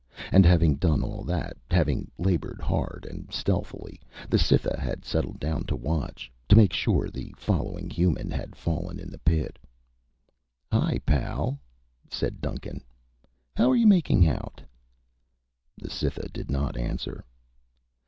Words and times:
And 0.31 0.47
having 0.47 0.77
done 0.77 1.03
all 1.03 1.23
that, 1.25 1.57
having 1.69 2.09
labored 2.17 2.59
hard 2.59 3.05
and 3.07 3.31
stealthily, 3.31 4.01
the 4.29 4.39
Cytha 4.39 4.79
had 4.79 5.05
settled 5.05 5.39
down 5.39 5.63
to 5.65 5.75
watch, 5.75 6.31
to 6.49 6.55
make 6.55 6.73
sure 6.73 7.11
the 7.11 7.31
following 7.37 7.87
human 7.87 8.31
had 8.31 8.55
fallen 8.55 8.99
in 8.99 9.11
the 9.11 9.19
pit. 9.19 9.59
"Hi, 10.71 10.97
pal," 11.05 11.59
said 12.09 12.41
Duncan. 12.41 12.83
"How 13.55 13.69
are 13.69 13.75
you 13.75 13.85
making 13.85 14.27
out?" 14.27 14.59
The 15.77 15.91
Cytha 15.91 16.29
did 16.33 16.49
not 16.49 16.77
answer. 16.77 17.23